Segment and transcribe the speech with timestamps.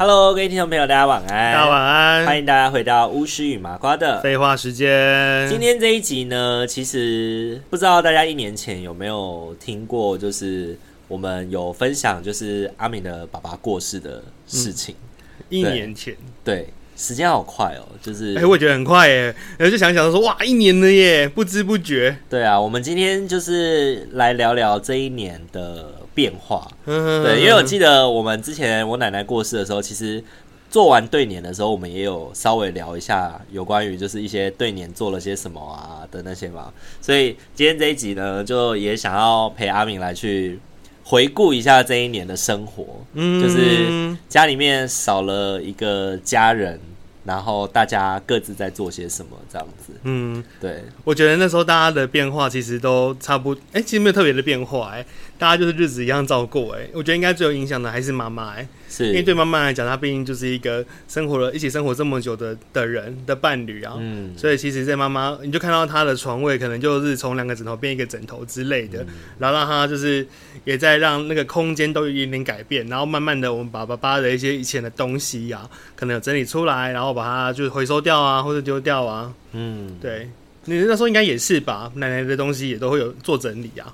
[0.00, 1.52] Hello，各位听众朋友，大家晚安。
[1.52, 5.46] 大家晚安，欢迎大家回到巫师与麻瓜的废话时间。
[5.46, 10.74] 今天这一集呢，其实不知道大家一年前有没有听过，就是
[11.06, 14.94] 我们有分享，就是阿敏的爸爸过世的事情。
[15.40, 19.24] 嗯、一年前，对，时间好快哦，就是哎、欸，我觉得很快耶。
[19.58, 22.16] 然后就想想说，哇，一年了耶，不知不觉。
[22.30, 25.99] 对啊，我们今天就是来聊聊这一年的。
[26.20, 30.22] 变化，对，因为我记得我们之前我奶奶过世的时候，其实
[30.68, 40.58] 做完对年的时候，我们也有稍微聊一下有关于就是一些对年做了些什么啊的那些嘛，所以今天这一集呢，就也想要陪阿敏来去
[41.04, 42.84] 回顾一下这一年的生活，
[43.14, 46.78] 嗯，就是家里面少了一个家人，
[47.24, 55.04] 然后大家各自在做些什么这样子，嗯，对，我觉得那时候大家的变化其实都差不多，哎，其实没有特别的变化，哎。
[55.40, 59.06] 大家就是日子一样照过，哎，我觉得应该最有影响的还是妈妈，哎，是。
[59.06, 69.06] 因为对妈妈来讲，她毕竟就是一个生活了一起生活这么久的的人的伴侣啊，嗯，所以其实，在妈妈你就看到她的床位可能就是从两个枕头变一个枕头之类的，嗯、
[69.38, 70.26] 然后让她就是
[70.66, 80.28] 也在让那个空间都有一点点改变，然后慢慢的我们把爸爸的一些以前的东西啊，可能有整理出来，然后把它就回收掉啊，或者丢掉啊，嗯，对，
[80.66, 83.90] 你那时候应该也是吧，奶奶的东西也都会有做整理啊。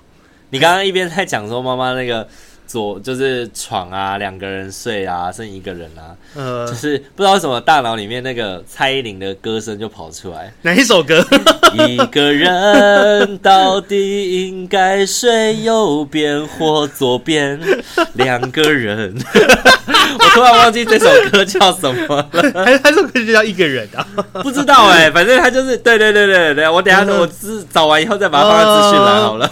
[0.51, 2.27] 你刚刚一边在讲说妈妈那个
[2.67, 10.53] 左就是床啊，两个人睡啊，剩一个人啊，呃，就是不知道为什么大脑里面那个蔡依林的歌声就跑出来。
[10.63, 11.25] 哪一首歌？
[11.75, 17.61] 一个人到底应该睡右边或左边？
[18.15, 19.15] 两个人。
[20.19, 24.07] 我突然忘记这首歌叫什么了， 还还是可以叫一个人啊？
[24.43, 29.51] 不知道哎、欸，反正他就是对对对对对，我等一下我自找完以后再把它放在资讯栏好了。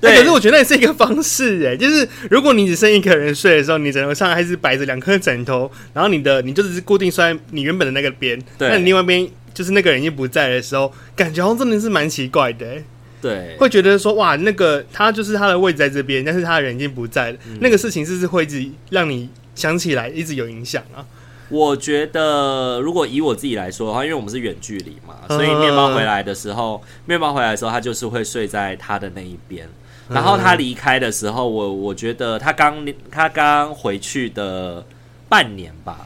[0.00, 12.84] 对、欸，可是我觉得那也是一个方式哎、欸，就是如果你只剩一个人睡的时候，你枕头上还是摆着两颗枕头，然后你的你就只是固定睡在你原本的那个边，对，那你另外一边就是那个人已经不在的时候，感觉好像真的是蛮奇怪的、欸。
[13.22, 19.30] 对，会觉得说哇，那个他就是他的位置在这边，但是他的人已经不在了，嗯、那个事情是不是会一直让你？
[19.54, 21.06] 想起来一直有影响啊！
[21.48, 29.68] 我觉得如果以我自己来说的话，因为我们是远距离嘛，所以面包回来的时候，面包回来的时候，他就是会睡在他的那一边。
[30.08, 34.84] 然后他离开的时候，我我觉得他刚他刚回去的
[35.28, 36.04] 半年吧，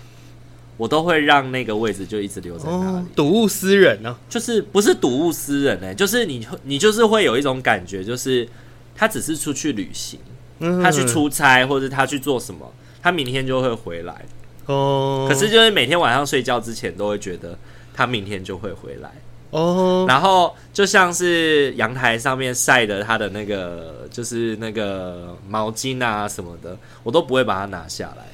[0.79, 5.95] 我都会让那个位置就一直留在那里，睹物思人呢，就是不是睹物思人呢？
[5.95, 8.49] 就是你你就是会有一种感觉，就是
[8.97, 10.19] 他只是出去旅行，
[10.83, 12.73] 他去出差，或者他去做什么。
[13.01, 14.27] 他明天就会回来
[14.67, 17.57] 哦，可是就是每天晚上睡觉之前都会觉得
[17.95, 19.09] 他明天就会回来
[19.51, 20.05] 哦。
[20.09, 28.28] 然后就像是阳台上面晒的他的那个，就是那个毛巾啊什么的，我都不会把它拿下来耶，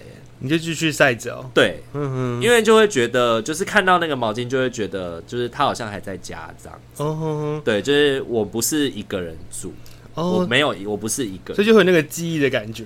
[0.45, 1.51] 你就继续晒着哦。
[1.55, 7.03] 对，嗯哼，因为就会觉得，就是看到那个毛巾，就会觉得，就是他好像还在家这样子。
[7.03, 9.73] 哦，对，就是我不是一个人住，
[10.15, 12.85] 我没有，我不是一个人，所以就会有那个记忆的感觉。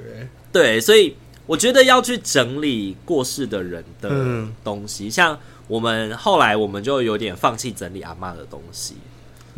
[0.52, 1.14] 对，所以。
[1.48, 8.96] 我觉得要去整理过世的人的东西，嗯、像我们后来我们就有点放弃整理阿妈的东西。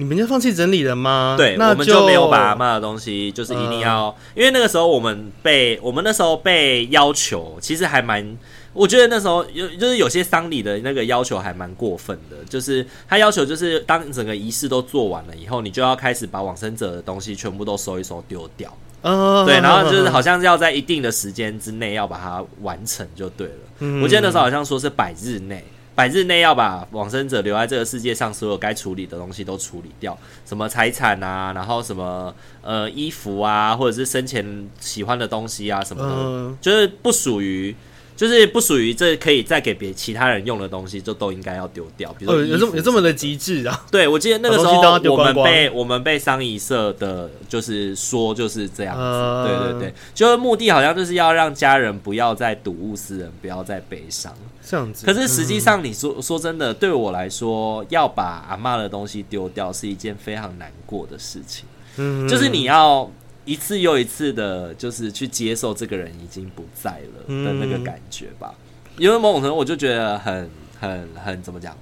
[0.00, 1.35] 你们就放弃整理了吗？
[1.37, 8.38] 对，那我们就没有把阿嬷的东西，就是一定要，嗯、因为那个时候我们被我们那时候被要求，其实还蛮，
[8.73, 18.75] 我觉得那时候有就是有些丧礼的那个要求还蛮过分的，就是他要求就是当整个仪式都做完了以后，你就要开始把往生者的东西全部都收一收丢掉。
[19.03, 23.55] Uh, 对，然后就是好像是要在一定的时间之内要把它完成就对了。
[23.81, 25.64] Uh, 我记得那时候好像说是百日内，
[26.00, 30.17] 百日内要把往生者留在这个世界上所有该处理的东西都处理掉，
[30.47, 37.76] 什么财产啊，然后什么呃衣服啊，或者是生前喜欢的东西啊什么的，嗯、就是不属于。
[38.20, 42.12] 就是不属于这可以再给别其他人用的东西，就都应该要丢掉。
[42.19, 43.82] 比如说、哦、有这么有这么的极致啊？
[43.90, 44.78] 对，我记得那个时候
[45.11, 49.00] 我们被我们被商仪社的，就是说就是这样子。
[49.00, 54.31] 呃、对对对，就是目的好像就是要让家人不要再睹物思人，不要再悲伤
[54.62, 55.06] 这样子。
[55.06, 61.64] 可是实际上，你说、嗯、说真的，对我来说，要把阿嬷的东西丢掉是一件非常难过的事情。
[61.96, 63.11] 嗯，就是你要。
[63.44, 68.54] 一次又一次的，就是去接受这个人已经不在了的那个感觉吧。
[68.84, 71.76] 嗯、因为某种程度，我就觉得很、很、很怎么讲，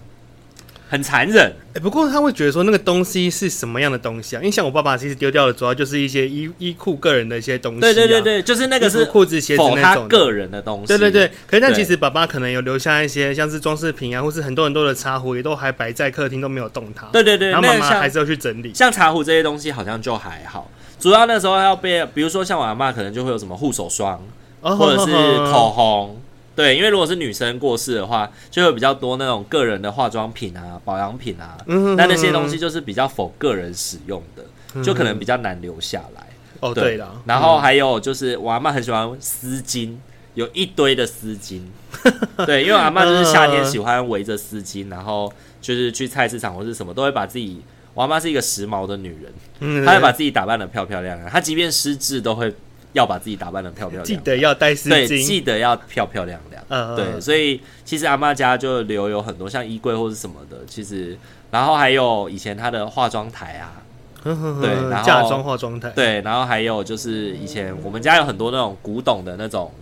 [0.88, 1.52] 很残忍。
[1.70, 4.38] 哎、欸，不过他会觉得说那个东西是什么样的东西啊？
[4.38, 7.81] 因为像我爸爸其实丢掉的主要就是一些衣衣裤、个人的一些东西、啊。
[7.81, 10.87] 对对对对，就是那个是裤子、鞋子那种个人的东西。
[10.87, 17.06] 对对对，可是但其实爸爸可能有留下一些像是装饰品啊，或是很多很多的茶壶，也都还摆在客厅都没有动它。
[17.08, 18.72] 对对对，然后妈妈还是要去整理。
[18.72, 20.70] 像茶壶这些东西好像就还好。
[20.99, 24.21] 主要那时候要被，比如说像我阿嬷，可能就会有什么护手霜，
[24.61, 25.12] 或者是
[25.53, 26.21] 口红，
[26.56, 36.27] 对，因为如果是女生过世的话，就会比较多那种个人的化妆品啊、保养品啊，那那些东西就是比较否个人使用的，就可能比较难留下来。
[36.59, 36.97] 哦，对。
[36.97, 39.95] 了，然后还有就是我阿嬷很喜欢丝巾，
[40.35, 41.62] 有一堆的丝巾，
[42.45, 47.62] 对，因为我阿嬷就是夏天喜欢围着丝巾，然后就是去菜市场或是什么，都会把自己。
[47.99, 51.29] 我阿妈是一个时髦的女人，嗯、她会把自己打扮的漂漂亮亮。
[51.29, 52.55] 她即便失智，都会
[52.93, 54.21] 要把自己打扮的漂漂亮亮。
[54.21, 56.65] 记得要戴丝巾，对，记得要漂漂亮亮。
[56.69, 60.59] 嗯、对，所以其实阿妈家就留有很多像衣柜或是什么的。
[60.69, 61.19] 其实，
[61.50, 63.83] 然后还有以前她的化妆台啊，
[64.23, 69.73] 对，然后嫁妆化妆台，对，然后还有就是以前我们家有很多那种古董的那种，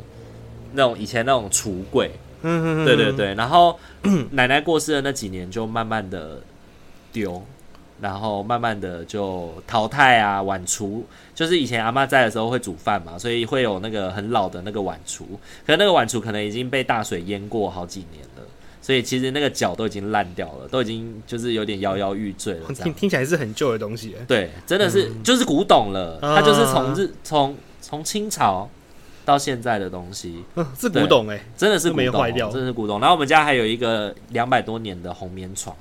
[0.73, 3.35] 那种以前那种橱柜，对对对。
[3.35, 3.79] 然后
[4.31, 6.41] 奶奶过世的那几年，就慢慢的
[7.13, 7.45] 丢。
[8.01, 11.03] 然后慢慢的就淘汰啊，碗橱
[11.35, 15.21] 就是以前阿妈在的时候会煮饭嘛，所以会有那个很老的那个碗橱，
[15.67, 18.43] 可是那个碗橱可能已经被大水淹过好几年了，
[18.83, 22.69] 所以其实那个脚都已经烂掉了，都已经就是有点摇摇欲坠了。
[22.75, 28.69] 听听起来是很旧的东西，对，真的是、嗯、就是古董了，它就是从日从从清朝
[29.25, 33.01] 到现在的东西，嗯、是古董哎，真的是古董，没坏掉，真的是古董。
[33.01, 35.75] 然后我们家还有一个两百多年的红棉床。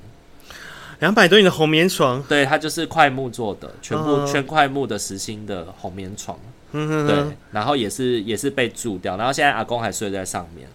[1.00, 6.38] 两百多年的红棉床，对，它就是块木做的，全部全块木的实心的红棉床，
[6.72, 10.66] 嗯、对，然后也是也是被蛀掉，然后现在阿公还睡在上面，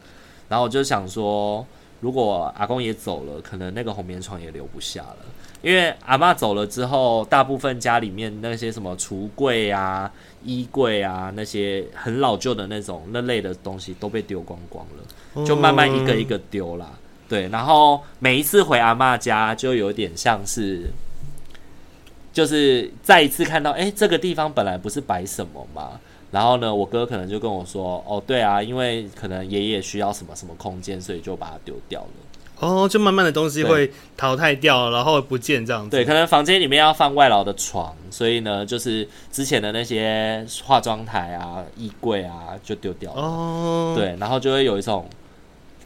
[0.47, 1.65] 然后我就想说，
[1.99, 5.17] 如果阿公也走了，可能那个红棉床也留不下了，
[5.63, 10.11] 因为阿嬷走了之后，大部分家里面那些什么橱柜啊、
[10.43, 16.87] 衣柜啊，那些很老旧的那种那类的东西都被丢光光了，就慢慢一个一个丢了。
[17.31, 20.91] 对，然后每一次回阿嬷家，就有点像是，
[22.33, 25.91] 就是再一次看到，哎，这个地方本来不是摆什么嘛。
[26.29, 32.07] 然后呢，我哥可能就跟我说，哦，对啊，因为可能爷爷需要什么什么空间，所以就把它丢掉了。
[32.59, 35.91] 哦，就慢慢的东西会淘汰掉，然后不见这样子。
[35.91, 43.21] 对，可能房间里面要放外劳的床，所以呢，就是之前的那些化妆台啊、衣柜啊，就丢掉了。
[43.21, 45.09] 哦，对，然后就会有一种。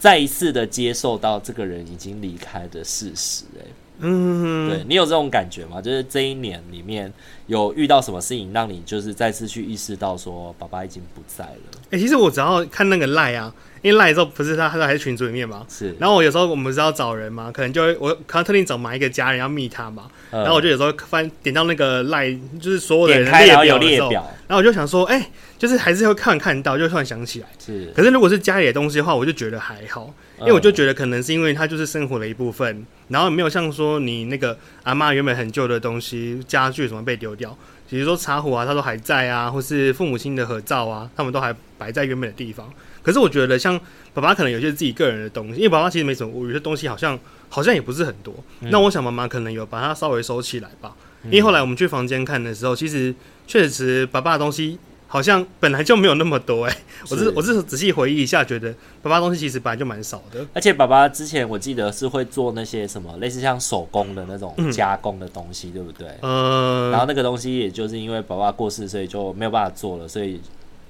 [0.06, 3.66] 再一次的接受到这个人已经离开的事实，哎，
[4.02, 5.82] 嗯，对，你有这种感觉吗？
[5.82, 7.12] 就是这一年里面
[7.48, 11.82] 有遇到什么事情，让你就是再次去意识到说爸爸已经不在了？
[11.90, 13.52] 哎、其实我只要看那个赖啊，
[13.86, 15.96] 因为赖的时候不是他，他还在群组里面嘛，是。
[16.00, 25.32] 然后我有时候我们是要找人嘛，可能就会我可能特定找某一个家人要密他嘛，嗯、然后我就有时候翻点到那个赖，就是所有的人列表的时候，然后我就想说，哎、欸。
[25.58, 27.48] 就是还是会看看到，就突然想起来。
[27.58, 37.58] 是，可是如果是家里的东西的话，我就觉得还好，因为我就觉得可能是因为它就是生活的一部分，然后没有像说你那个阿妈原本很旧的东西，家具什么被丢掉，
[37.90, 42.70] 比如说茶壶啊，它都还在啊，或是父母亲的合照啊，他们都还摆在原本的地方。
[43.06, 43.80] 可是我觉得像
[44.16, 48.34] 爸爸可能有些自己个人的东西，因为爸爸其实没什么，我有些东西好像好像也不是很多。
[48.62, 50.96] 嗯、那我想妈妈可能有把它稍微收起来吧，
[51.26, 53.14] 因为后来我们去房间看的时候，其实
[53.46, 54.80] 确实爸爸的东西。
[55.08, 56.78] 好像本来就没有那么多哎、欸，
[57.10, 60.46] 我是我是仔细回忆一下，觉得爸爸东西其实本来就蛮少的。
[60.52, 66.08] 而且爸爸之前我记得是会做那些什么类似像手工的那种加工的东西，嗯、对不对？
[66.22, 66.92] 嗯。
[66.92, 70.42] 然后那个东西也就是因为爸爸过世，所以就没有办法做了，所以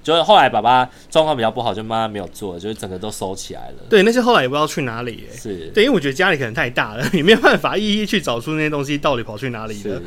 [0.06, 3.78] 就是后来爸爸状况比较不好，就慢慢没有做，就是整个都收起来了。
[3.90, 5.38] 对，那些后来也不知道去哪里、欸。
[5.38, 10.00] 是对，因为我觉得家里可能太大了，也没有办法一一去找出那些东西到底跑去哪里了。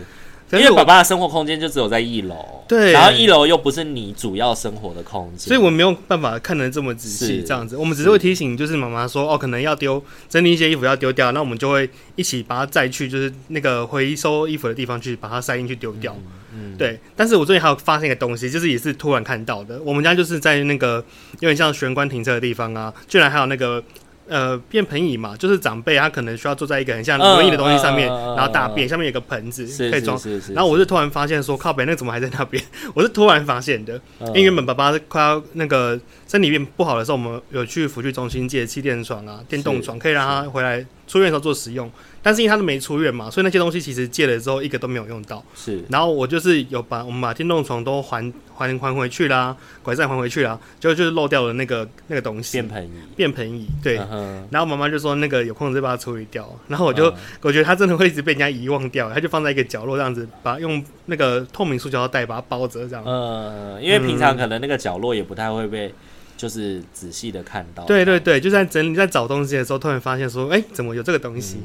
[0.50, 7.42] 因为爸爸的生活空间就只有在一楼，对，然后一楼又不是你主要生活的空间，所以我没有办法看得这么仔细。
[7.46, 16.16] 这样子，我们只是会提醒，就是妈妈说哦，可能要丢整理一些衣服要丢掉，那我们就会一起把它载去，就是那个回收衣服的地方去把它塞进去丢掉。
[16.16, 16.98] 嗯，嗯对。
[17.16, 21.04] 但是我最近还有发现一个东西，就是也是突然看到的，我们家就是在那个
[21.40, 23.82] 有点像玄关停车的地方啊，居然还有那个。
[24.30, 30.20] 呃，便盆椅嘛，就是长辈他可能需要坐在一个很像轮椅的东西上面，呃、然后大便，呃、下面有个盆子可以装。
[30.52, 32.62] 然后我就突然发现说，靠北那个怎么还在那边？
[32.92, 41.90] 我是突然发现的，呃、因为原本爸爸快要那个身体变不好的时候，我们有去辅具中心借气垫床啊、电动床，可以让他回来出院的时候做使用。
[42.20, 45.42] 但是因为他都没出院嘛，所以那些东西其实借了之后一个都没有用到。
[45.54, 52.60] 是，然后我就是有把我们把电动床都还还还回去啦，拐杖还回去啦，就就是漏掉了那个那个东西。
[52.60, 53.98] 便盆椅，便盆椅，对。
[53.98, 54.42] Uh huh.
[54.50, 56.46] 然后妈妈就说那个有空再把它处理掉。
[56.66, 57.18] 然后我就、uh huh.
[57.42, 63.02] 我觉得他真的会一直被人家遗忘掉，他就放在一个角落这样子，把用那个透明塑胶袋把它包着这样。
[63.06, 63.80] 嗯、uh，huh.
[63.80, 65.94] 因为平常可能那个角落也不太会被
[66.38, 67.84] 就是仔细的看到。
[67.84, 71.58] 对对对，就在整理在找东西的时候，突然发现说，哎、欸，怎么有这个东西？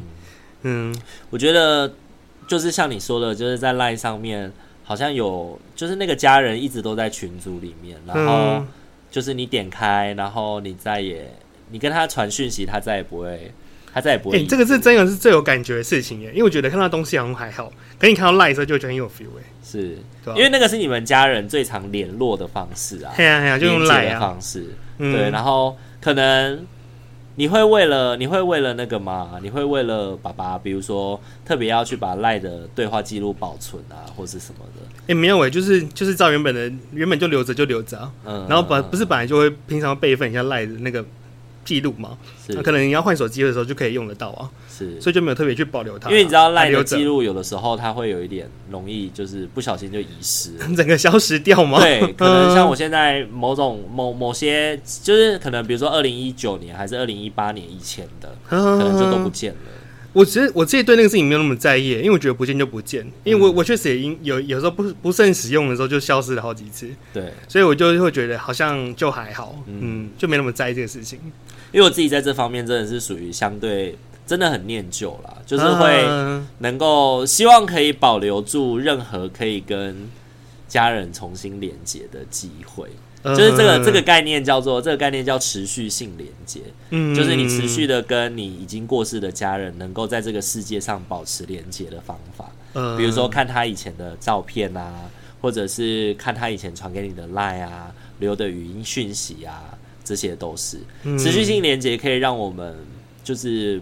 [0.64, 0.96] 嗯嗯，
[1.30, 1.94] 我觉得
[2.48, 4.52] 就是像你说的，就是在 LINE 上面
[4.84, 8.66] 好像有，就是那个家人一直都在群组里面，然后
[9.12, 11.30] 就是你点开，然后你再也
[11.70, 13.54] 你跟他传讯息，他再也不会，
[13.94, 14.38] 他再也不会。
[14.40, 19.98] 哎，这个是真的是最有感觉的事情耶，因为我觉得看到东西好像还好，可你看到 LINE 的时候就觉得很有 feel 哎，是，
[20.36, 24.66] 因为那个是你们家人最常联络的方式啊，对啊，对啊，就用 LINE 的方式，
[24.98, 26.66] 对，然后可能。
[27.36, 29.40] 你会为了你会为了那个吗？
[29.42, 34.86] 你会为了爸爸，比如说特别要去把赖的对话记录保存啊，或是什么的？
[34.98, 38.12] 哎、欸，没有哎、欸，就是就是照原本的原本就留着就留着啊。
[38.26, 41.04] 嗯，然后本不是本来就会平常备份一下赖的那个
[41.66, 42.18] 记录嘛？
[42.46, 44.50] 是，可能你要换手机的时候就可以用得到啊。
[44.70, 51.80] 是，所以就没有特别去保留它，因为你知道赖的记录有的时候它会有一点容易，就是不小心就遗失， 整个消失掉吗？
[51.80, 59.58] 对， 可能像我现在某种某某些，就是可能比如说二零一九年还是二零一八年以前的， 可能就都不见了。
[60.14, 71.20] 我其实我自己对那个事情没有那么在意，因为我觉得不见就不见，因为我我确实也因有有时候不不慎使用的时候就消失了好几次，对，所以我就会觉得好像就还好，嗯，就没那么在意这个事情。
[71.72, 73.98] 因为我自己在这方面真的是属于相对。
[74.26, 76.08] 真的很念旧啦，就是会
[76.60, 80.10] 能够希望可以保留住任何可以跟
[80.66, 82.88] 家人重新连接的机会，
[83.24, 95.10] 就是这个这个概念叫做这个概念叫持续性连接，嗯，就是你持续的跟你已经过世的家人能够在这个世界上保持连接的方法，嗯，比如说看他以前的照片啊，
[95.42, 100.78] 或者是看他以前传给你的 LINE 啊，留的语音讯息啊，这些都是。
[101.04, 102.76] 持续性连接，可以让我们
[103.24, 103.82] 就是。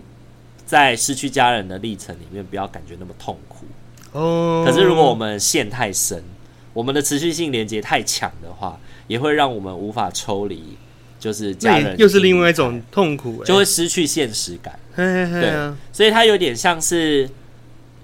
[0.64, 3.66] 在失去家人的历程里面，不要感觉那么痛苦。
[4.14, 4.64] 哦。
[4.66, 6.24] 可是如果我们陷太深，
[6.72, 8.80] 我们的持续性连接太强的话，
[9.12, 10.77] 也会让我们无法抽离，
[11.20, 14.80] 就是家人又是另外一种痛苦，就会失去现实感。
[14.96, 17.30] 对，所以它有点像是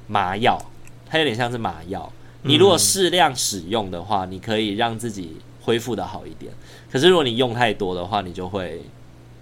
[0.08, 0.62] 麻药，
[1.10, 2.12] 它有点像是麻药。
[2.42, 6.52] 你如果适量使用的话，你可以让自己恢复的好一点。
[6.92, 8.82] 可是如果你用太多的话，你就会，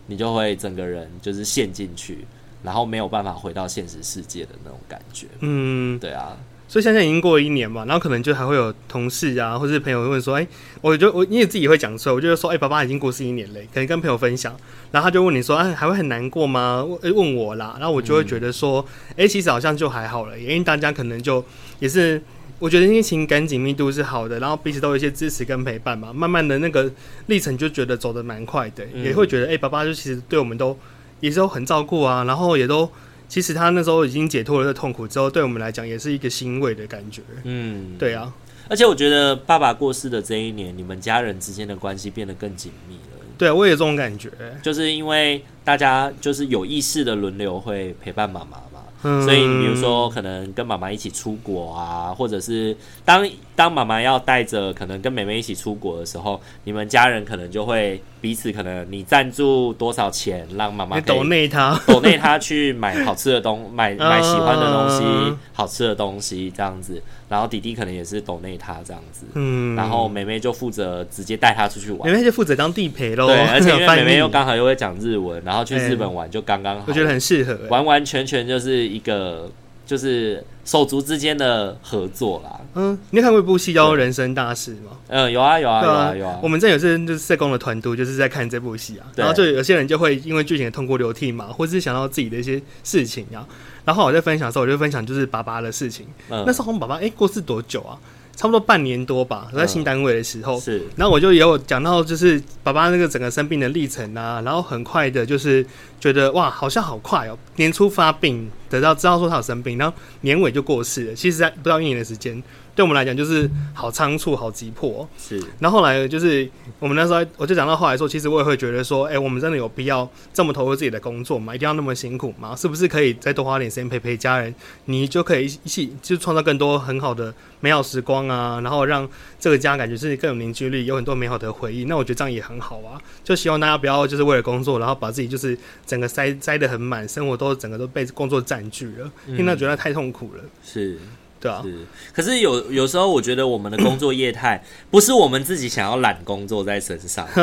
[0.05, 2.27] 你就会整个人就是陷进去。
[2.63, 6.35] 然后没有办法回到现实世界的那种感觉，嗯，对啊，
[6.75, 10.45] 所以现在已经过了一年嘛，然后可能就还会有同事啊，或是朋友会问说，哎，
[10.81, 14.53] 我就我你也自己会讲出来，我就说，哎，爸爸已经过世一年了，可能跟朋友分享，
[14.91, 16.83] 然后他就问你说，哎，还会很难过吗？
[16.83, 21.41] 问问我啦，然后我就会觉得说，哎、其实好像就还好了，因为大家可能就
[21.79, 22.21] 也是，
[22.59, 26.91] 我觉得因为情感紧密度是好的，然后彼此都有一些支持跟陪伴嘛，慢慢的那个
[27.27, 30.77] 历程就觉得走得蛮快的，也会觉得，哎，爸爸就其实对我们都。
[31.21, 32.87] 也是都很照顾啊，然后也都
[33.27, 37.21] 其实他那时候已经解脱了这痛苦之后，对我们来讲也是一个欣慰的感觉。
[37.43, 38.33] 嗯，对啊，
[38.69, 43.25] 而且我觉得爸爸过世的这一年，你们家人之间的关系变得更紧密了。
[43.37, 44.31] 对啊，我也有这种感觉，
[44.63, 58.01] 就是因为大家就是有意识的轮流会陪伴妈妈嘛，嗯，所以你比如说可能跟妈妈一起出国啊，或者是当当妈妈要带着可能跟妹妹一起出国的时候，你们家人可能就会。
[58.21, 79.51] 彼此可能你赞助多少钱，让妈妈抖内他 抖内他去买好吃的东 买买喜欢的东西，好吃的东西这样子，然后弟弟可能也是抖内他这样子，嗯，然后妹妹就负责直接带他出去玩，妹妹就负责当地陪喽，对，而且因 为妹妹又刚好又会讲日文，然后去日本玩就刚刚好，我觉得很适合，完完全全就是一个。
[79.85, 82.59] 就是手足之间的合作啦。
[82.73, 84.91] 嗯，你有看过一部戏叫《人生大事》吗？
[85.07, 86.39] 嗯，有啊，有啊，有啊，有啊。
[86.41, 89.05] 我们这有些人就是社工的团队，就是在看这部戏啊。
[89.15, 93.47] 然后就有些人就会因为剧情的痛哭流涕嘛，或者是想到自己的一些事情啊。
[93.85, 96.07] 然后我在分享的时候，我就分享就是爸爸的事情。
[96.29, 97.95] 嗯、那时候我们爸爸哎、欸、过世多久啊？
[98.35, 105.65] 差不多半年多吧，在新单位的时候，嗯、是，然后我就也有讲到，就是爸爸那个整个生病的历程啊，然后很快的，就是
[105.99, 112.43] 觉得哇，好像好快哦，年初发病，得到知道说他有生病，然后年尾就过世了，其实在不到一年的时间。
[112.75, 115.07] 对我们来讲，就是好仓促、好急迫。
[115.17, 121.55] 是，然后后来就是我们那时候，我就讲到后来说，其实我也会觉得说，哎，我们真的有必要这么投入自己的工作吗？
[121.55, 122.53] 一定要那么辛苦吗？
[122.53, 124.53] 是不是可以再多花点时间陪陪家人？
[124.85, 129.07] 你就可以一起就创造更多很好的美好时光啊，然后让
[129.39, 131.85] 这个家感觉是更有凝聚力，有很多美好的回忆。
[131.85, 132.99] 那我觉得这样也很好啊。
[133.23, 140.43] 就希望大家不要就是为了工作，然后把自己就是整个塞塞得很满，生活都整个都被工作占据了，因为那觉得太痛苦了。
[140.61, 140.99] 是。
[141.39, 141.75] 对啊，是，
[142.13, 147.27] 可是有有时候，我觉得我们的工作业态 不是我们自己想要揽工作在身上，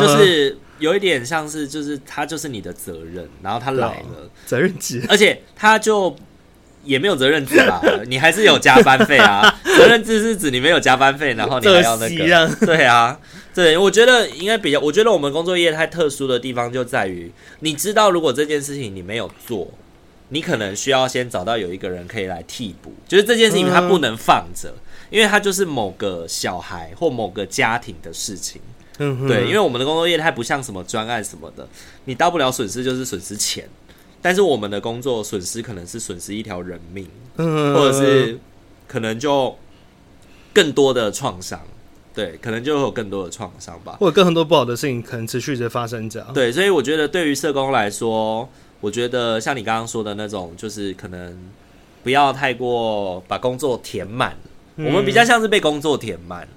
[0.00, 6.14] 就是有一点像是，就是他就是你的责任，然后他来了，责任制， 而且他就
[6.84, 13.18] 也没有责任制啦， 你还是有加班费啊，责任制是指你没有加班费，然后你还要那个，对啊，
[13.54, 19.70] 对，我觉得应该比较，我觉得我们工作业态特殊的地方就在于，你知道，如果这件事情你没有做。
[20.32, 24.72] 你可能需要先找到有一个人可以来替补，就是这件事情他不能放着，
[25.10, 28.60] 因为他就是某个小孩或某个家庭的事情。
[28.98, 31.68] 嗯，对，因为我们的工作业态不像什么专案什么的，
[32.04, 33.68] 你大不了损失就是损失钱，
[34.22, 38.38] 但是我们的工作损失可能是损失一条人命，或者是
[38.86, 39.56] 可能就
[40.52, 41.60] 更多的创伤，
[42.14, 46.24] 对，可能就会有更多的创伤吧，或者更多不好的事情可能持续着发生着。
[46.32, 48.48] 对，所以我觉得对于社工来说。
[48.80, 51.36] 我觉得像你刚刚说的那种，就是可能
[52.02, 54.34] 不要太过把工作填满。
[54.76, 56.48] 嗯、我们比较像是被工作填满。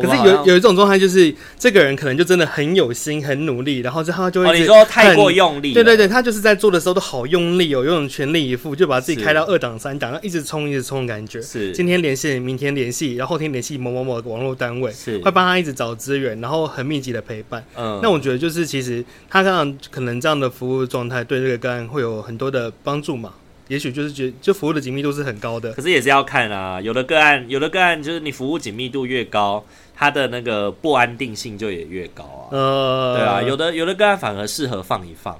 [0.00, 5.72] 可是有有一种状态，就是这个人可能就真的很有心、很努力，然后就他就会、哦、你说太过用力。
[5.72, 11.42] 对对对，他就是在做的时候都好用力哦，有种全力以赴，就把自己开到二档、三档，然后一直冲、一直冲的感觉。
[11.42, 17.64] 是今天联系，明天联系，然后后天联系某某某网络单位，是会帮他一直找资源，然后很密集的陪伴。
[17.76, 23.32] 嗯，那我觉得就是其实他这样可能这样的服务状态，对这个个案会有很多的帮助嘛。
[23.68, 29.62] 也许就是觉就服务的紧密度是很高的，可是也是要看啊，有的个案，有的个案就是你服务紧密度越高，
[29.98, 32.46] 它的那个不安定性就也越高啊。
[32.52, 35.36] 呃，对啊，有的有的个案反而适合放一放。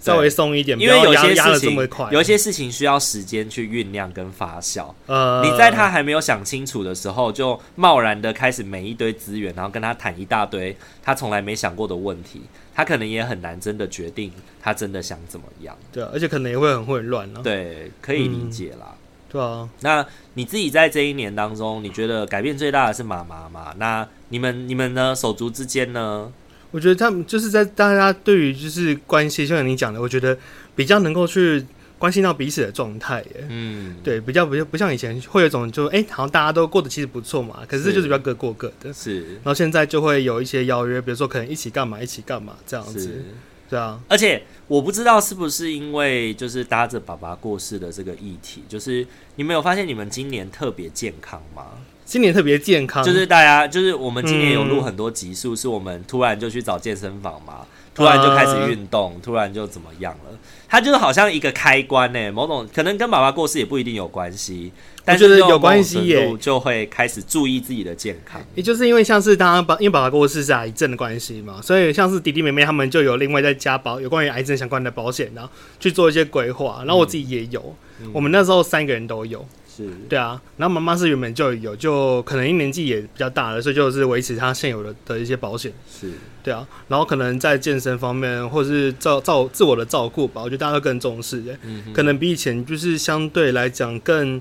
[0.00, 4.92] 稍微松一点，因为有些事情，有些事情需要时间去酝酿跟发酵。
[5.06, 12.42] 呃，你在他还没有想清楚的时候，就贸然的开始每一堆资源，然后跟他谈一大堆他从来没想过的问题，
[12.74, 15.74] 他可能也很难真的决定他真的想怎么样。
[15.90, 17.26] 对啊，而且可能也会很混乱。
[17.42, 18.88] 对，可以理解啦。
[18.90, 18.98] 嗯，
[19.34, 23.74] 对啊，那你自己在这一年当中，你觉得改变最大的是妈妈嘛？
[23.78, 25.12] 那你们你们呢？
[25.12, 26.32] 手足之间呢？
[26.70, 30.38] 我觉得他们就是在大家对于就是关系，就像你讲的，我觉得
[30.76, 31.66] 比较能够去
[31.98, 33.44] 关心到彼此的状态，耶。
[33.48, 38.92] 嗯，对，比较不不像以前会有一种就哎、欸，好像大家都过得其实不错嘛，可是就是比较各过各的。
[38.92, 43.24] 是，然后现在就会有一些邀约，比如说可能一起干嘛，一起干嘛这样子。
[43.68, 51.64] 对啊，而且我不知道是不是因为就是搭着爸爸过世的这个议题，就是你们有发现你们今年特别健康吗？
[52.04, 60.38] 今年特别健康，就是大家，就是我们今年有录很多集数，是我们突然就去找健身房嘛，突然就开始运动，突然就怎么样了？
[60.68, 64.70] 它就是好像一个开关呢，某种可能跟爸爸过世也不一定有关系，
[65.04, 68.40] 但是有关系耶，就会开始注意自己的健康。
[68.54, 76.82] 也就是因为像是他爸，因为爸爸过世是癌症的关系嘛，所以像是弟弟妹妹他们就有另外在加保有关于癌症相关的保险，然后去做一些规划。
[76.86, 77.76] 然后我自己也有，
[78.12, 79.46] 我们那时候三个人都有。
[79.76, 85.72] 是对啊，然后妈妈是原本就有，就可能因年纪也比较大了，所以就是维持她现有的的一些保险。
[85.92, 86.12] 是
[86.44, 91.42] 对啊，然后可能在健身方面，或者是照照自我的照顾吧，我觉得大家都更重视。
[91.62, 94.40] 嗯，可能比以前就是相对来讲更。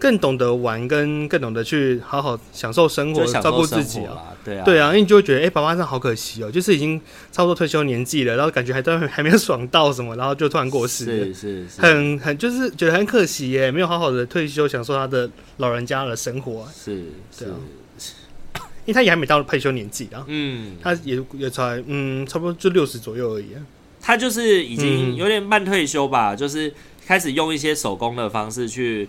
[0.00, 6.98] 更懂得玩，跟更懂得去好好享受生活，照顾自己啊，对啊，对啊，因为你就会觉得，哎、欸，爸爸真的好可惜哦，就是已经
[7.30, 17.04] 差不多退休年纪了，然后感觉还都还没有爽到什么，然后就突然过世，是是是，很很就是觉得很可惜耶，没有好好的退休享受他的老人家的生活，是，
[17.38, 17.54] 对啊，
[18.86, 23.48] 因为他也还没到退休年纪啊，嗯，他也也才嗯差不多就六十左右而已，
[24.00, 26.72] 他就是已经有点半退休吧，嗯、就是
[27.06, 29.06] 开始用一些手工的方式去。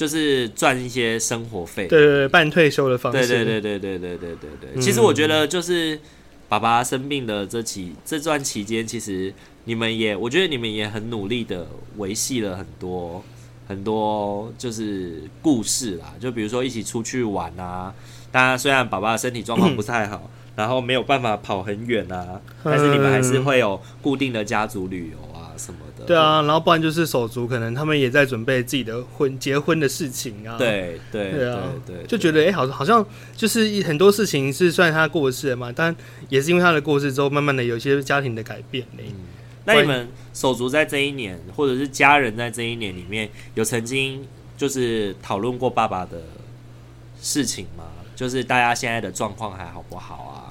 [0.00, 6.00] 就是赚一些生活费，对对对，半退休的方式，对对对对对对对对对，其实我觉得，就是
[6.48, 9.30] 爸爸生病的这期这段期间，其实
[9.64, 11.66] 你们也，我觉得你们也很努力的
[11.98, 13.22] 维系了很多
[13.68, 16.14] 很多，就是故事啦。
[16.18, 17.92] 就比如说一起出去玩啊，
[18.32, 25.18] 当然虽然爸爸的身体状况 不太好，然后没有办法跑很远啊，但是你们还是会有固定的家族旅游。
[25.26, 25.29] 啊。
[25.60, 26.04] 什么的。
[26.06, 30.56] 对啊，然后不然就是手足，可能他们也在准备自己的婚结婚的事情啊。
[30.56, 33.04] 对对对啊，对，对，就觉得哎、欸，好好像
[33.36, 35.94] 就是很多事情是算他过世了嘛，但
[36.28, 39.04] 也是因为他的过世之后，慢慢的有一些家庭的改变嘞。
[39.08, 39.14] 嗯，
[39.66, 46.22] 那你们手足在这一年，或者是家人在这一年里面有曾经就是讨论过爸爸的
[47.20, 47.84] 事情吗？
[48.16, 50.49] 就是大家现在的状况还好不好啊？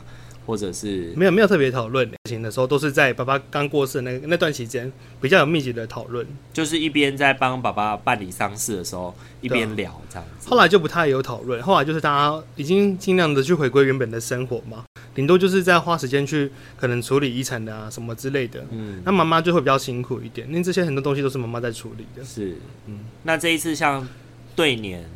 [0.50, 10.50] 或者是没有没有特别讨论事情的时候，都是在爸爸刚过世的那那段期间比较有密集的讨论，就是一边在帮爸爸办理丧事的时候，一边聊这样子。
[10.50, 14.84] 后来就不太有讨论，后来就是大家已经尽量的去回归原本的生活嘛，
[15.14, 18.66] 顶多就是在花时间去可能处理遗产的啊什么之类的。
[18.72, 22.26] 嗯，那妈妈就会比较辛苦一点，因为这些很多东西都是妈妈在处理的。
[22.26, 22.56] 是，
[22.88, 24.08] 嗯，那这一次像
[24.56, 25.08] 对年。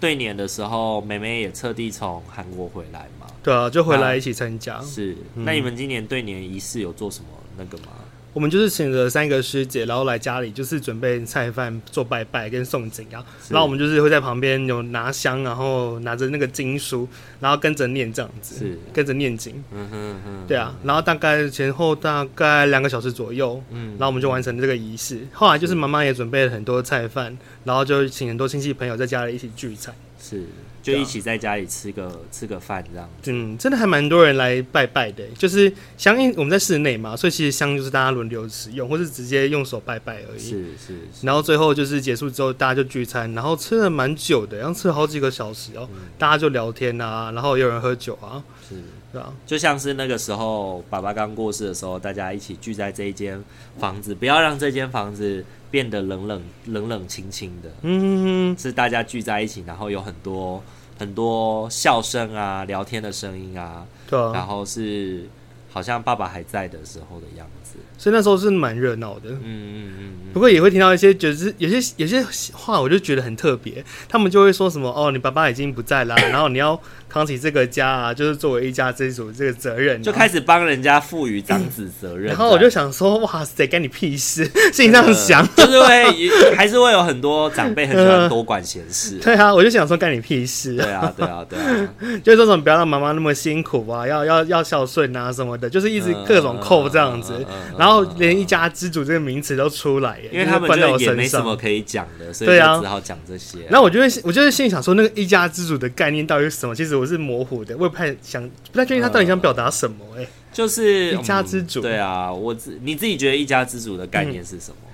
[0.00, 3.21] 对年的时候，妹妹也彻底从韩国回来嘛？
[3.42, 4.80] 对啊，就回来一起参加。
[4.80, 7.26] 是，那你们今年对年仪式有做什么
[7.56, 7.88] 那个吗？
[8.32, 13.22] 我们就是请了三个师姐，然后来家里就是准备菜饭、做拜拜跟诵经啊。
[13.50, 17.06] 然后我们就是会在旁边有拿香，然后拿着那个经书，
[17.40, 19.62] 然后跟着念这样子，是跟着念经。
[19.70, 20.74] 嗯哼哼，对啊。
[20.82, 25.20] 然后大概前后大概两个小时左右，嗯，然后我们就完成了这个仪式。
[25.34, 29.94] 后来就是妈妈也准备了很多菜饭，然后就请很多亲戚朋友在家里一起聚餐。
[30.22, 30.44] 是。
[30.82, 35.24] 就一起在家里吃个、啊、吃个饭这样，嗯，真的还蛮多人来拜拜的。
[35.38, 40.40] 就是香，因我们在室内嘛，所以其实香就是大家轮流使用，或是直接用手拜拜而已。
[40.40, 41.24] 是是，是。
[41.24, 46.00] 然后最后就是结束之后，大家就聚餐，然后吃了蛮久的，然后吃了好几个小时哦、喔嗯。
[46.18, 48.42] 大家就聊天啊，然后有人喝酒啊。
[48.68, 48.74] 是。
[49.12, 53.40] 对啊，就像是那个时候爸爸刚过世的时候，大家一起聚在这一间
[53.78, 57.68] 房子，不要让这间房子变得冷冷冷冷清清的。
[57.82, 60.62] 嗯，是大家聚在一起，然后有很多。
[60.98, 65.26] 很多笑声啊，聊天的声音啊，对啊，然后是
[65.72, 67.61] 好像爸爸还在的时候的样子，
[67.98, 69.30] 所以那时候是蛮热闹的。
[69.30, 70.12] 嗯嗯嗯。
[70.32, 73.84] 不过也会听到一些，就是有些有些话，我就觉得很特别。
[74.08, 76.80] 他们就会说什么：“哦，你爸爸已经不在啦， 然后你要。”
[77.12, 82.32] 扛起这个家啊，就是作为一家之主这个责任，就开始帮人家赋予长子责任、嗯。
[82.32, 84.50] 然后我就想说，哇塞，干你屁事！
[84.72, 89.24] 心里这样想，就是会 还是会有很多长辈很喜欢多管闲事、呃。
[89.24, 90.74] 对啊，我就想说，干你屁事！
[90.74, 91.88] 对啊，对啊，对啊，
[92.24, 97.34] 就是这种不要让妈妈那么辛苦啊，要要要孝顺啊什么的，就是一直各种扣这样子。
[97.78, 103.66] 然后连一家之主这个名词都出来，因为他们就也没什么可以讲的，所以就只好讲这些、啊。
[103.70, 106.74] 然后我就会，我就是心里想说，那个一家之主的概念到底是什么？
[106.74, 107.76] 其实我是模糊的。
[107.76, 110.22] 我也不太想，不太确定他到底想表达什么、欸。
[110.22, 111.82] 哎、呃，就是一家之主、嗯。
[111.82, 114.76] 对啊，我自你自己觉得一家之主的概念是什么？
[114.84, 114.88] 嗯、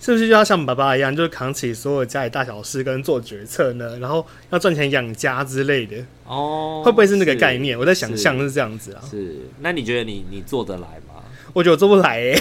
[0.00, 3.98] 是不是就要像爸爸一样，就是扛起所有家里大小事跟做决策呢？
[3.98, 5.96] 然后要赚钱养家之类的？
[6.24, 7.78] 哦，会不会是那个概念？
[7.78, 9.02] 我在想象是这样子啊。
[9.10, 11.17] 是，那你觉得你你做得来吗？
[11.58, 12.32] 我觉得我做不来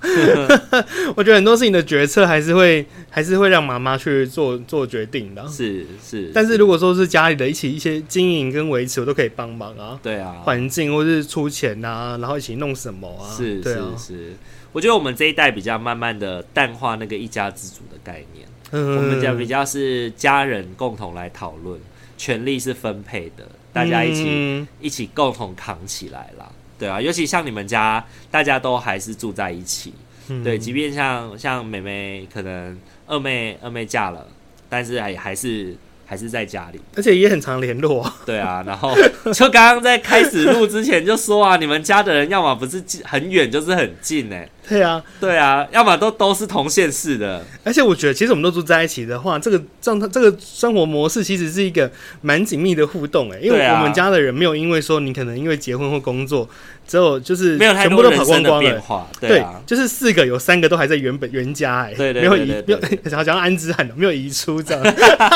[1.14, 5.46] 我觉得很多事情的决策还是会还是会让妈妈去做做决定的。
[5.46, 10.00] 是是，但是如果说是家里的一起一些经营跟维持，我都可以帮忙啊。
[10.02, 13.28] 对啊，环境或是出钱啊，然后一起弄什么啊？
[13.36, 14.32] 是是是，
[14.72, 21.78] 我觉得我们这一代比较慢慢的淡化那个一家之主的概念，嗯、我们讲比较是家人共同来讨论，
[22.16, 26.50] 权力是分配的，大家一起、嗯、一起共同扛起来啦。
[26.78, 29.92] 对啊，尤其像你们家，大家都还是住在一起。
[30.28, 34.26] 嗯、对，即便像像妹妹，可能二妹二妹嫁了，
[34.68, 35.76] 但是还还是
[36.14, 38.08] 还是在家里，而且也很常联络。
[38.24, 38.94] 对啊，然后
[39.34, 44.48] 就刚刚在开始录之前就说啊，你们家的人要么不是很远，就是很近哎。
[44.66, 51.90] 对啊，对啊，要么都都是同县市的，而且我觉得，其实我们都住在一起的话，这个状态，这个生活模式其实是一个
[52.22, 56.48] 蛮紧密的互动哎，因为我们家的人没有因为说你可能因为结婚或工作，
[56.88, 62.80] 只有就是没有全部都跑光光了，对啊，就是四个有三个都还在原本原家哎，对对，没有移，没有
[63.14, 64.94] 好像安置汉没有移出这样，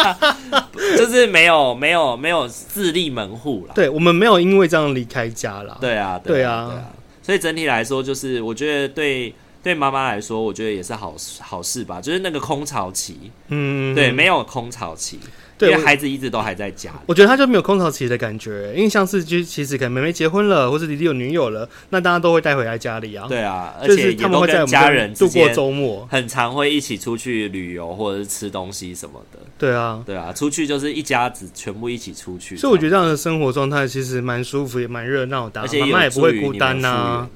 [0.97, 6.93] 就是没有没有没有自立门户了，对我们没有因为这样离开家了，对啊，对啊。
[7.23, 12.01] 所以整体来说，就是我觉得对对妈妈来说，我觉得也是好好事吧。
[12.01, 15.19] 就是那个空巢期，嗯，对，没有空巢期。
[15.59, 23.27] 对，因为孩子一直都还在家，我觉得他就没有空巢期的感觉，因为像是就其实可能妹妹结婚了，或是弟弟有女友了，那大家都会带回来家里啊。
[23.29, 29.39] 对啊，而且他们会在家人度过周末，很常会一起出去旅游或者是吃东西什么的。
[29.59, 37.31] 对啊，对啊，出去就是一家子全部一起出去，所以我觉得这样的生活状态其实蛮舒服，也蛮热闹的，而且妈妈也不会孤单呐、啊。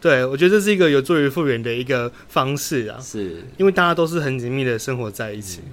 [0.00, 3.44] 对，我觉得这是一个有助于复原的一个方式啊，是。
[3.56, 5.60] 因为大家都是很紧密的生活在一起。
[5.64, 5.72] 嗯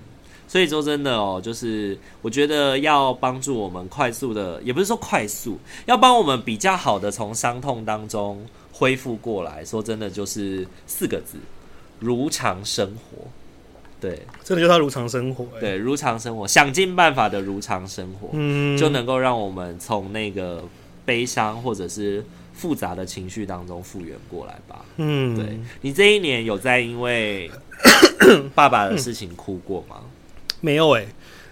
[0.56, 8.42] 所以说真的哦，就是我觉得要帮助我们快速的，也不是说快速，要帮我们比较好的从伤痛当中
[8.72, 11.38] 恢复过来，说真的就是四个字：
[12.00, 13.28] 如常生活。
[14.00, 15.46] 对，真的就是他如常生活。
[15.60, 20.64] 对，如常生活，想尽办法的如常生活，嗯，就能够让我们从那个
[21.04, 24.86] 悲伤或者是复杂的情绪当中复原过来吧。
[24.96, 27.52] 嗯，对，你这一年有在因为
[28.56, 29.98] 爸爸的事情哭过吗？
[30.66, 31.08] 没有哎、欸，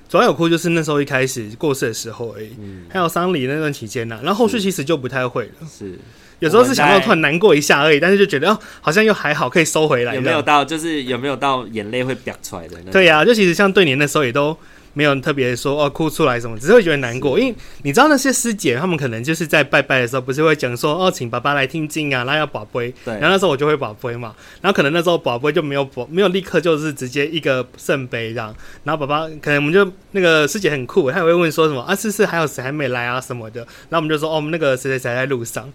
[0.10, 5.67] 主要有哭就是那时候一开始过世的时候而已，嗯，还有丧礼那段期间呢、啊，然后后续其实就不太会了。
[5.69, 5.89] 是。
[5.89, 5.99] 是
[6.39, 10.13] 有时候是想要突然难过一下而已，但是就觉得哦，好像又还好，可以收回来。
[10.13, 12.91] 有没有到就是有没有到眼泪会飙出来的？
[12.91, 14.58] 对呀、啊，就其实像对年那时候也都
[14.94, 17.40] 没有特别说哦哭出来什么，只是会觉得难过。
[17.40, 22.94] 因为你知道那些师姐他们可能就是在拜拜的时候，不是会讲说哦，请爸爸来听经啊，然后要宝贝。
[23.04, 23.14] 对。
[23.16, 28.56] 然后那时候我就会宝贝嘛，然后可能那时候宝贝就没有宝，没有立刻就是直接一个圣杯这样。
[28.84, 33.62] 然后爸爸可能我们就那个师姐很酷，她也会问说什么啊，是是还有谁还没来啊什么的。
[33.90, 35.72] 然后我们就说哦，我们那个谁谁谁在路上。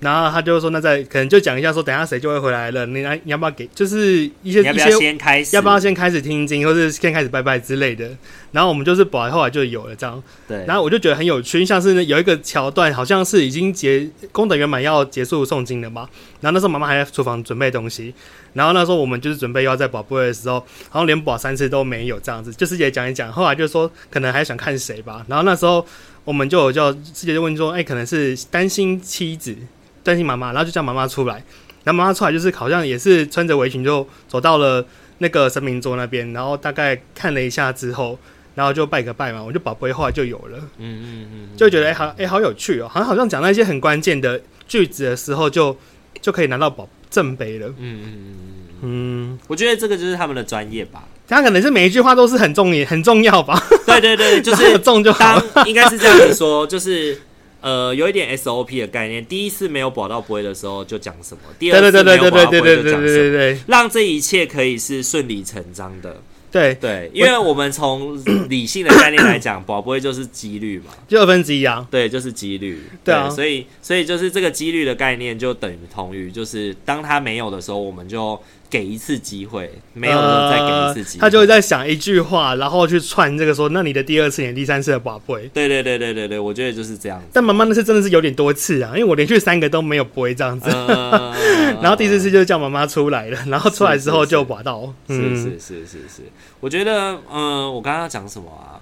[0.00, 2.86] 然后他就说：“那再可能就讲一下，说等一下谁就会回来了。
[2.86, 3.68] 你来，你要不要给？
[3.74, 8.08] 就是一些要不要先开始，要不要先开始听经，或是先开始拜拜之类的。
[8.50, 10.22] 然后我们就是保来，后来就有了这样。
[10.48, 10.64] 对。
[10.64, 16.08] 然后我就觉得很有趣，像是有一个桥段，好像是已经结功德圆满要结束诵经了嘛。
[16.40, 18.14] 然后那时候妈妈还在厨房准备东西。
[18.54, 23.30] 然后那时候我们就是准备要在保杯的时候，然后连保三次都没有这样子，就是也讲一讲。
[23.30, 25.22] 后来就说可能还想看谁吧。
[25.28, 25.86] 然后那时候
[26.24, 29.54] 我们就有叫师姐就问说：哎，可能是担心妻子。”
[30.02, 31.42] 担心妈妈，然后就叫妈妈出来。
[31.82, 34.84] 然后妈妈出来就是好像也是穿着围裙，就走到了
[35.16, 38.18] 那个神明桌那边，然后大概看了一下之后，
[38.54, 39.42] 然后就拜个拜嘛。
[39.42, 45.72] 我就宝贝后来就有了，嗯嗯嗯，就觉得哎、欸、好哎、欸、好有趣哦，好像好像讲到一些很关键的句子的时候就，
[46.12, 47.68] 就就可以拿到宝正杯了。
[47.68, 48.46] 嗯嗯嗯嗯
[48.82, 51.04] 嗯，我觉得这个就是他们的专业吧。
[51.26, 53.58] 他可能是每一句话都是很重也很重要吧。
[53.86, 57.18] 对对对，就是 重就好，应该是这样子说，就是。
[57.60, 59.24] 呃，有一点 SOP 的概念。
[59.24, 66.20] 第一次没有保到不会的时候就讲什么，第二次没有保到杯就讲什么，让这一切可以是顺理成章的。
[66.52, 71.86] 对对，因为我们从理性的概念来讲， 保不会就是几率嘛，就二分之一啊。
[71.90, 72.82] 对，就是几率。
[73.04, 78.40] 对啊，所以所以就是这个几率的概念就等于同于，就是当它没有的时候，我们就。
[78.70, 87.20] 给一次机会，没有了再给一次机会，呃，他就会在想一句话，然后去串这个说，那你的第二次、你第三次的宝贝，对对对对对对，我觉得就是这样。
[87.32, 91.34] 但妈妈那次真的是有点多次啊，因为我连续三个都没有杯这样子，呃、
[91.82, 96.22] 然后第四次就叫妈妈出来了，然后出来之后就拔到，是是是是是，是，
[96.60, 98.78] 我觉得，嗯、呃，我刚刚讲什么啊？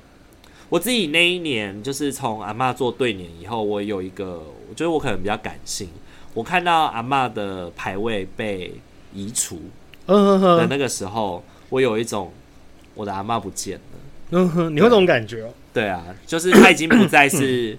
[0.68, 5.88] 我自己那一年就是从阿嬷做对联以后，我有一个，我觉得我可能比较感性，
[6.34, 8.74] 我看到阿嬷的牌位被
[9.12, 9.60] 移除。
[10.06, 12.32] 嗯哼，那个时候，我有一种
[12.94, 13.82] 我的阿妈不见了。
[14.30, 15.50] 嗯哼，你会这种感觉哦？
[15.72, 17.78] 对啊，就是他已经不再是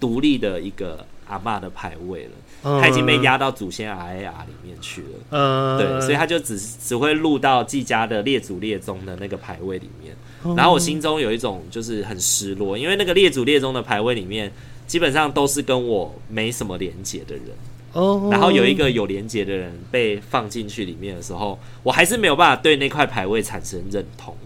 [0.00, 5.08] 独立的一个阿嬷的牌位了，他已经被压到祖先 RAR 里面去了。
[5.30, 10.16] 嗯，对，所以他就只只会录到自家的列祖列宗的那个牌位里面。
[10.56, 14.50] 然后我心中有一种就是很失落，因为那个列祖列宗的牌位里面，
[14.86, 17.44] 基本上都是跟我没什么连结的人。
[17.92, 24.36] 哦，然后有一个有连接的人被放进去里面的时候，我还是没有办法对那块牌位产生认同。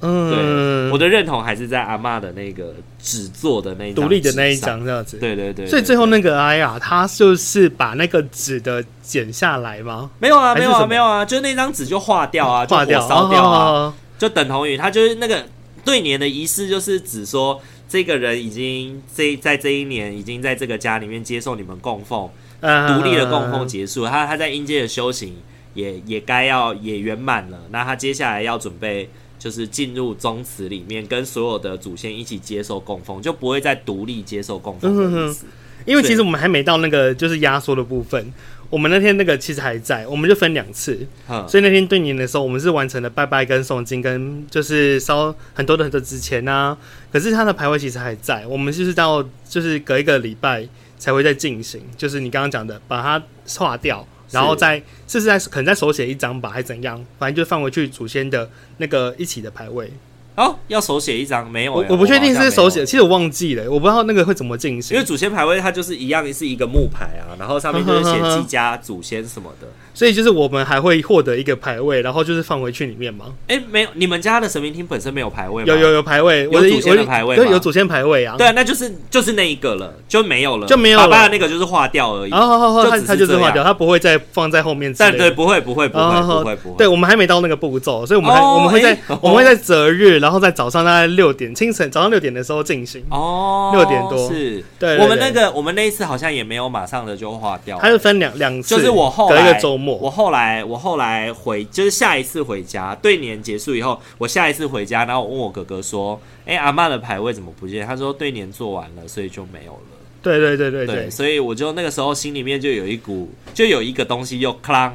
[0.00, 5.16] 嗯，对，我的认同还是在阿嬷的那个纸做的那独立的那一张这样子。
[5.18, 10.10] 对对对，所以最后那个哎呀，他就是把那个纸的剪下来吗？
[10.18, 15.46] 没有啊，没有啊，没有啊，就那张纸就化掉啊，化掉烧掉啊，就等同于他就是那个
[15.82, 22.28] 对年的仪式，就是指说这个人已经这在这一年已经在这个家里面接受你们供奉。
[22.60, 25.36] 独立的供奉结束，他他在阴界的修行
[25.74, 27.58] 也也该要也圆满了。
[27.70, 35.46] 那他接下来要准备就是进入宗祠里面，跟所有的祖先一起接受供奉，就不会再独立接受供奉的意思。
[35.84, 38.32] 因为其实我们还没到那个就是压缩的部分，
[38.70, 41.06] 我们那天那个其实还在，我们就分两次。
[41.46, 46.76] 所以那天对年的时候，我们是完成了拜拜跟诵经，跟就是烧很多的很多纸钱啊。
[47.12, 50.66] 可是他的牌位其实还在，我们就是到就是隔一个礼拜。
[50.98, 53.22] 才会再进行，就是你刚刚讲的，把它
[53.58, 57.04] 划掉，然后再这是在可能再手写一张吧，还是怎样？
[57.18, 59.90] 反正就放回去祖先的那个一起的牌位。
[60.36, 61.72] 哦，要手写一张没有？
[61.72, 64.94] 我我不确定是手写，其实我忘记了，我不知道那个会怎么进行。
[64.94, 69.66] 因为祖先牌位它就是一样是一个木牌啊，然后上面就是写自家祖先什么的。
[69.96, 73.32] 所以就是我们还会获得一个牌位，然后就是放回去里面吗？
[73.48, 75.72] 哎、欸，没有，你们家的神明厅本身没有牌位吗？
[75.72, 78.34] 有有有牌位，有祖先的牌位，对，有祖先牌位啊。
[78.36, 81.08] 对啊，那就是就是那一个了，就没有了，就没有了。
[81.08, 82.30] 爸爸那个就是化掉而已。
[82.30, 84.92] 哦哦哦，他他就是化掉，他不会再放在后面。
[84.92, 86.76] 对对，不会不会不会不会不会。
[86.76, 107.86] 对，我们还没到那个步骤，所以我们还、哦、我们会在、欸、我们会在择日，然然后在早上大概六点清晨早上六点的时候进行哦，六点多是对，我们那个我们那一次好像也没有马上的就化掉，它是分两两次，就是我后来隔一个周末，我后来我后来回就是下一次回家对年结束以后，我下一次回家，然后我问我哥哥说，哎、欸，阿嬷的牌位怎么不见？
[107.86, 109.80] 他说对年做完了，所以就没有了。
[110.22, 114.90] 对对对对对，对，所以我就那个时候心里面就有一股，就有一个东西又哐，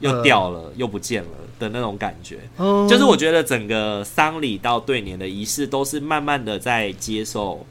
[0.00, 2.38] 又掉了，呃、又不见了的那种感觉。
[2.56, 7.64] 哦，就是我觉得整个丧礼到对年的仪式，都是慢慢的在接受。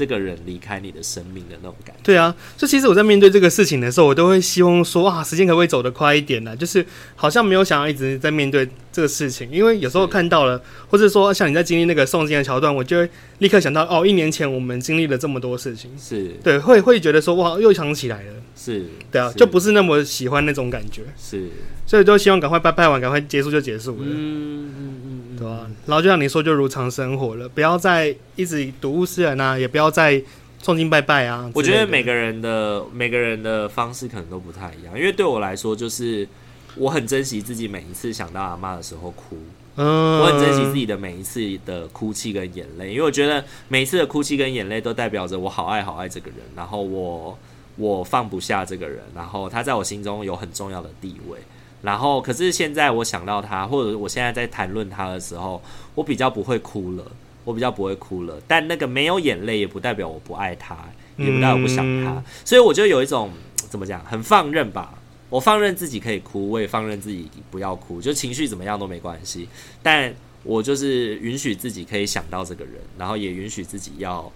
[0.00, 2.00] 这个人离开你的生命的那种感觉。
[2.02, 6.56] 对啊，就其实我在面对这个事情的时候，我都会希望说，哇，时间可不可以走得快一点呢？
[6.56, 6.82] 就是
[7.14, 10.58] 好像没有想要一直在面对这个事情，因为有时候看到了，
[10.88, 13.10] 或者说像你在经历那个送经的桥段，我就会
[13.40, 16.30] 立刻想到，哦，一年前我们经历了这么多事情，是。
[16.42, 21.48] 对，会会觉得说，哇，又想起来了，是，对啊，就不是那么喜欢那种感觉，是，
[21.86, 25.09] 所以都希望赶快拜拜完，赶快结束就结束了，嗯嗯嗯。
[25.40, 25.66] 对吧、啊？
[25.86, 30.22] 然后就像你说，就如常生活了，不要再一直睹物思人啊，也不要再
[30.62, 31.50] 诵经拜拜啊。
[31.54, 36.28] 我觉得每个人的每个人的方式可能都不太一样，因为对我来说，就是
[36.74, 39.38] 我很珍惜自己每一次想到阿妈的时候哭，
[39.76, 47.38] 嗯，我很珍惜自己的每一次的哭泣跟眼泪，因为我觉得每一次的哭泣跟眼泪都代表着我好爱好爱这个人，然后我
[47.76, 51.38] 我放不下这个人，然后他在我心中有很重要的地位。
[51.82, 55.62] 然后，可是现在我想到他，或者我现在在谈论他的时候，
[55.94, 57.04] 我比较不会哭了，
[57.44, 58.40] 我比较不会哭了。
[58.46, 60.76] 但那个没有眼泪，也不代表我不爱他，
[61.16, 62.12] 也不代表我不想他。
[62.12, 62.24] 嗯。
[62.44, 63.30] 所以我就有一种
[63.68, 64.94] 怎么讲，很放任吧。
[65.28, 69.48] 我放任自己可以哭，我也放任自己不要哭，就情绪怎么样都没关系。
[69.82, 74.30] 但我就是允许自己可以想到这个人，然后也允许自己要。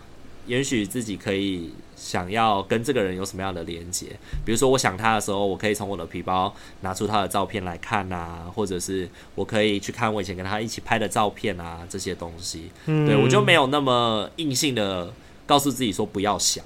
[0.46, 4.06] 允许自己可以想要跟这个人有什么样的连接，
[4.44, 15.12] 比如说我想他的时候，我可以从我的皮包拿出他的照片来看啊，或者是我可以去看我以前跟他一起拍的照片啊，这些东西，嗯，对，我就没有那么硬性的
[15.46, 16.64] 告诉自己说不要想。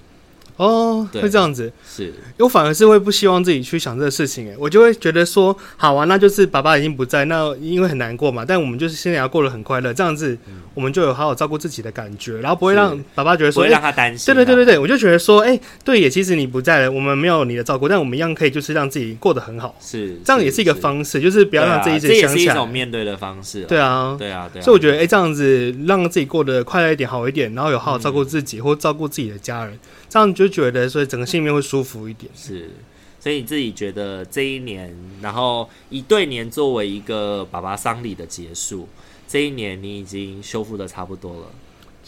[0.58, 2.12] 哦，会这样子，是。
[2.38, 10.36] 我反而是会不希望自己去想这个事情，哎，我就会觉得说，好啊，那就是爸爸已经不在，那因为很难过嘛，但我们就是现在要过得很快乐，这样子，
[10.74, 29.78] 我们就有好好照顾自己的感觉，然后不会让爸爸觉得说，不会让他担心，对对对对对，我就觉得说，哎，对，也其实你不在了，我们没有你的照顾，但我们一样可以就是让自己过得很好，是这样也是一个方式，就是不要让自己一直想起来，这也是一种面对的方式，对啊，对啊，对啊，所以我觉得，哎，这样子让自己过得快乐一点，好一点，然后有好好照顾自己或照顾自己的家人。
[30.10, 32.30] 这样就觉得，所以整个心里面会舒服一点。
[32.34, 32.70] 是，
[33.20, 38.88] 所以你自己觉得这一年，然后以对年作为一个爸爸丧礼的结束，
[39.26, 41.46] 这一年你已经修复的差不多了。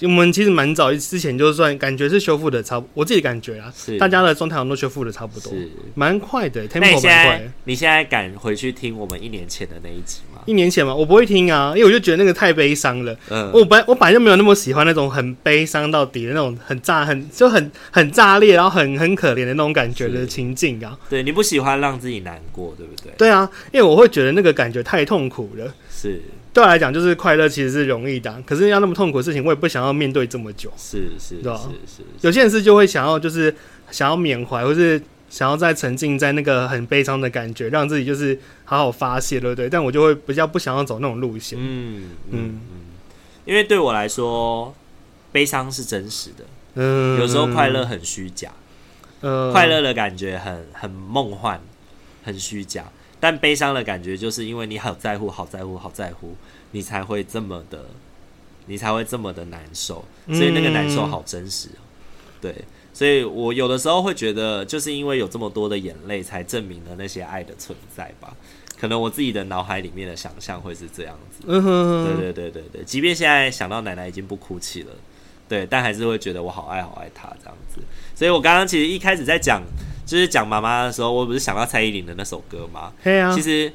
[0.02, 6.66] 我们其实蛮早之前就算感觉是修复的差不，我自己感觉啊，是大家的状态都修复的差不多，是蛮快的。
[6.76, 10.44] 那你现在你现在敢回去听我们一年前的那一集吗？
[10.46, 10.94] 一年前嘛？
[10.94, 13.16] 我不会听啊，因为我就觉得那个太悲伤了。
[13.28, 20.98] 嗯，我本我本来就没有那么喜欢那种很悲伤到底的那种很炸、很就很很炸裂，然后很很可怜的那种感觉的情境啊。
[21.08, 23.12] 对，你不喜欢让自己难过，对不对？
[23.16, 25.72] 对啊，因为我会觉得那个感觉太痛苦了。
[25.90, 26.20] 是。
[26.52, 30.68] 对我来讲，就是快乐其实是容易的，可是要那么痛苦的事情，我也不想要面对这么久。
[30.76, 32.02] 是是，是。
[32.22, 33.54] 有些人是就会想要，就是
[33.92, 39.70] 想要缅怀，或是想要再沉浸在那个很悲伤的感觉，让自己就是好好发泄，对不对？
[39.70, 41.58] 但我就会比较不想要走那种路线。
[41.58, 42.80] 嗯嗯嗯，
[43.46, 44.74] 因为对我来说，
[45.32, 46.44] 悲伤是真实的。
[46.74, 48.52] 嗯，有时候快乐很虚假。
[49.22, 51.60] 嗯，快乐的感觉很很梦幻，
[52.24, 52.84] 很虚假。
[53.20, 56.34] 但悲伤的感觉，就是因为你好在乎、好在乎、好在乎，
[56.70, 57.84] 你才会这么的，
[58.66, 61.68] 你才会这么的难受，所以那个难受好真实。
[62.40, 62.54] 对，
[63.00, 68.36] 所以我有的时候会觉得，就是因为有这么多的眼泪，才证明了那些爱的存在吧。
[68.78, 71.44] 可能我自己的脑海里面的想象会是这样子。
[71.46, 74.92] 嗯哼，对对对对对，即便现在想到奶奶已经不哭泣了，
[75.48, 77.80] 对，但还是会觉得我好爱好爱她这样子。
[78.14, 79.62] 所以我刚刚其实一开始在讲。
[80.04, 82.92] 就是讲妈妈的时候，我不是想到蔡依林的那首歌吗？
[83.04, 83.72] 对啊，其实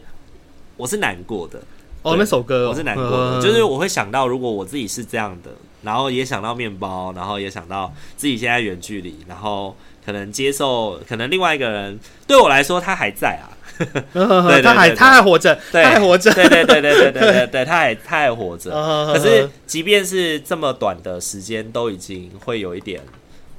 [0.76, 1.60] 我是难过的。
[2.02, 5.52] 哦，那首歌、哦、我是难过的就是我会想到，如果我自己是这样的，
[5.86, 18.72] 然后也想到面包，然后也想到自己现在远距离，然后可能接受，可能另外一个人对我来说他还在啊，对， 对，对，他还他还活着，他还活着，对对对对对对对对，他还他还活着。
[19.14, 23.02] 可是即便是这么短的时间，都已经会有一点，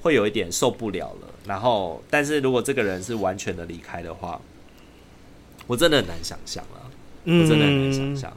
[0.02, 1.28] 会有一点受不了了。
[1.46, 4.40] 然后，但是如果这个人是完全的离开的话，
[5.68, 6.82] 我真的很难想象了。
[7.24, 8.36] 我真的很难想象。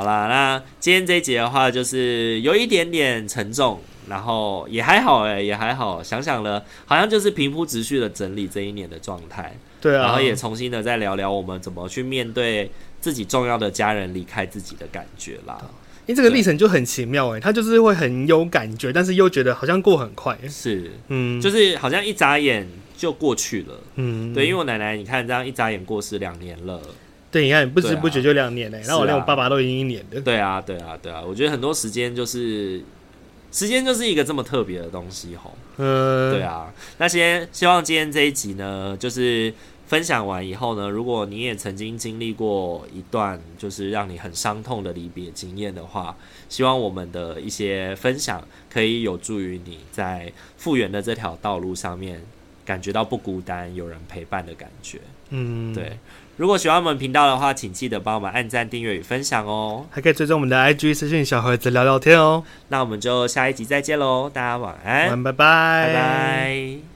[0.00, 3.78] 好啦，那今天这一集的话，就是有一点点沉重，
[4.08, 6.02] 然后也还好哎，也还好。
[6.02, 9.54] 想想了，好像就是平铺直叙的整理这一年的状态。
[9.78, 10.04] 对啊。
[10.04, 15.60] 然后也重新的再聊聊我们怎么去面对自己重要的家人离开自己的感觉啦。
[16.06, 20.34] 为这个历程就很奇妙哎，他就是会很有感觉，但是又觉得好像过很快。
[20.48, 23.78] 是，嗯，就是好像一眨眼就过去了。
[23.96, 26.80] 嗯，对，因为我奶奶，你看这样一眨眼过世两年了。
[27.30, 30.20] 对，你看不知不觉就两年嘞，然后我连我爸爸都已经一年了。
[30.20, 32.82] 对啊，对啊，对啊，我觉得很多时间就是。
[33.52, 36.72] 时间就是一个这么特别的东西吼，嗯，对啊。
[36.98, 39.52] 那先希望今天这一集呢，就是
[39.88, 46.14] 分享完以后呢，如果你也曾经经历过一段就是让你很伤痛的离别经验的话，
[46.48, 48.40] 希望我们的一些分享
[48.72, 52.22] 可以有助于你在复原的这条道路上面
[52.64, 55.00] 感觉到不孤单，有人陪伴的感觉。
[55.30, 55.98] 嗯，对。
[56.36, 59.84] 如果喜欢我们频道的话，请记得帮我们按赞、订阅与分享哦。
[59.90, 62.42] 还可以追踪我们的 IG 私讯小盒子聊聊天哦。
[62.68, 66.89] 那我们就下一集再见喽，大家晚安，晚安，拜拜，拜拜。